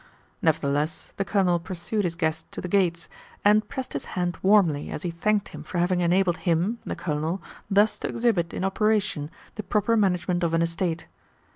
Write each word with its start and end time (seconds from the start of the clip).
Nevertheless 0.41 1.13
the 1.17 1.23
Colonel 1.23 1.59
pursued 1.59 2.05
his 2.05 2.15
guest 2.15 2.51
to 2.53 2.59
the 2.59 2.67
gates, 2.67 3.07
and 3.45 3.69
pressed 3.69 3.93
his 3.93 4.05
hand 4.17 4.35
warmly 4.41 4.89
as 4.89 5.03
he 5.03 5.11
thanked 5.11 5.49
him 5.49 5.61
for 5.61 5.77
having 5.77 5.99
enabled 5.99 6.37
him 6.37 6.79
(the 6.83 6.95
Colonel) 6.95 7.39
thus 7.69 7.99
to 7.99 8.07
exhibit 8.07 8.51
in 8.51 8.63
operation 8.63 9.29
the 9.57 9.61
proper 9.61 9.95
management 9.95 10.43
of 10.43 10.55
an 10.55 10.63
estate. 10.63 11.05